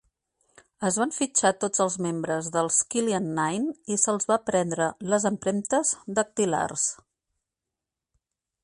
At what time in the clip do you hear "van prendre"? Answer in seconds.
4.33-4.89